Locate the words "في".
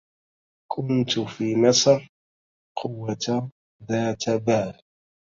1.19-1.55